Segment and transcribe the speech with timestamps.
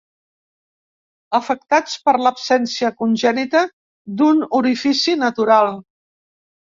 [1.39, 3.61] Afectats per l'absència congènita
[4.23, 5.71] d'un orifici natural.